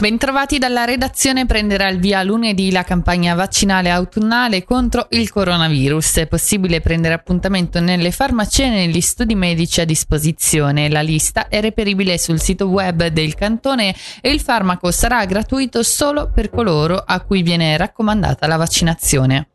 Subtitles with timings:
[0.00, 6.18] Bentrovati dalla redazione prenderà il via lunedì la campagna vaccinale autunnale contro il coronavirus.
[6.18, 10.88] È possibile prendere appuntamento nelle farmacie e negli studi medici a disposizione.
[10.88, 16.30] La lista è reperibile sul sito web del cantone e il farmaco sarà gratuito solo
[16.32, 19.48] per coloro a cui viene raccomandata la vaccinazione.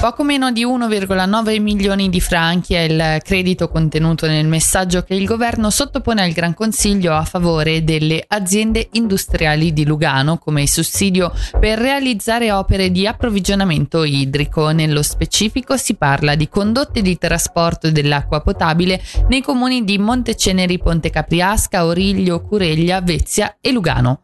[0.00, 5.24] Poco meno di 1,9 milioni di franchi è il credito contenuto nel messaggio che il
[5.24, 11.80] governo sottopone al Gran Consiglio a favore delle aziende industriali di Lugano come sussidio per
[11.80, 14.70] realizzare opere di approvvigionamento idrico.
[14.70, 21.10] Nello specifico si parla di condotte di trasporto dell'acqua potabile nei comuni di Monteceneri, Ponte
[21.10, 24.20] Capriasca, Origlio, Cureglia, Vezia e Lugano.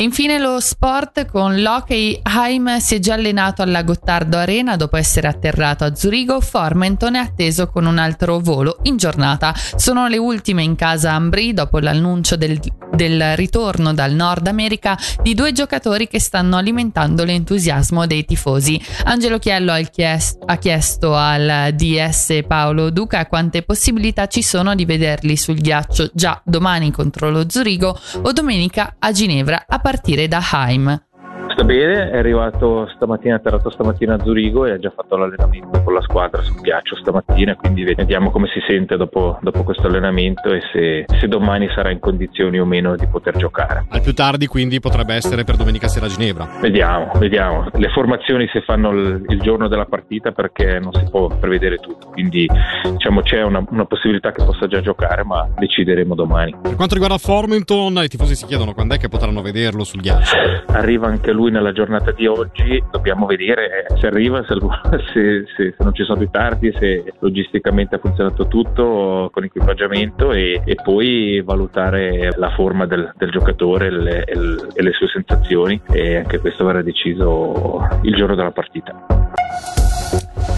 [0.00, 4.96] E infine lo sport con l'hockey Haim si è già allenato alla Gottardo Arena dopo
[4.96, 6.40] essere atterrato a Zurigo.
[6.40, 9.52] Formenton è atteso con un altro volo in giornata.
[9.54, 12.58] Sono le ultime in casa Ambri dopo l'annuncio del,
[13.00, 18.78] del ritorno dal Nord America di due giocatori che stanno alimentando l'entusiasmo dei tifosi.
[19.04, 25.62] Angelo Chiello ha chiesto al DS Paolo Duca quante possibilità ci sono di vederli sul
[25.62, 31.09] ghiaccio già domani contro lo Zurigo o domenica a Ginevra a partire da Haim
[31.52, 35.82] sta bene, è arrivato stamattina, è atterrato stamattina a Zurigo e ha già fatto l'allenamento
[35.82, 40.52] con la squadra sul ghiaccio stamattina, quindi vediamo come si sente dopo, dopo questo allenamento
[40.52, 43.84] e se, se, domani sarà in condizioni o meno di poter giocare.
[43.88, 46.48] Al più tardi quindi potrebbe essere per domenica sera a Ginevra?
[46.60, 47.66] Vediamo, vediamo.
[47.72, 52.08] Le formazioni si fanno il, il giorno della partita perché non si può prevedere tutto,
[52.08, 52.48] quindi
[52.90, 56.54] diciamo c'è una, una possibilità che possa già giocare ma decideremo domani.
[56.62, 60.36] Per quanto riguarda Formenton, i tifosi si chiedono quando è che potranno vederlo sul ghiaccio.
[60.68, 64.54] Arriva anche lui nella giornata di oggi dobbiamo vedere se arriva, se,
[65.12, 70.60] se, se, se non ci sono ritardi, se logisticamente ha funzionato tutto con equipaggiamento e,
[70.64, 76.38] e poi valutare la forma del, del giocatore le, e le sue sensazioni e anche
[76.38, 79.20] questo verrà deciso il giorno della partita.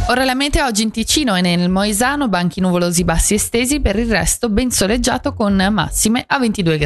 [0.08, 4.10] Ora la mete oggi in Ticino e nel Moesano banchi nuvolosi bassi estesi, per il
[4.10, 6.80] resto ben soleggiato con massime a 22 gradi.